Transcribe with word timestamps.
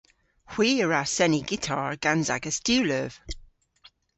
Hwi 0.51 0.69
a 0.83 0.85
wra 0.87 1.01
seni 1.15 1.41
gitar 1.49 1.91
gans 2.03 2.27
agas 2.35 2.57
diwleuv. 2.65 3.13